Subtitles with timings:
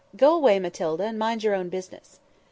[0.15, 2.17] Go away, Matilda, and mind your own business."